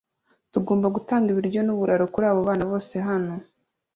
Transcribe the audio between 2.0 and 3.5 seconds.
kuri aba bana bose hano